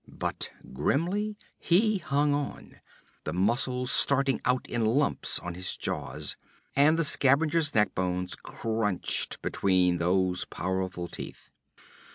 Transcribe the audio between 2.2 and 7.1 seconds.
on, the muscles starting out in lumps on his jaws. And the